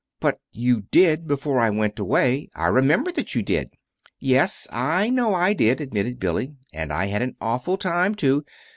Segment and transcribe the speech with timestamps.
[0.19, 2.49] "But you did before I went away.
[2.55, 3.75] I remember that you did."
[4.17, 8.43] "Yes, I know I did," admitted Billy, "and I had an awful time, too.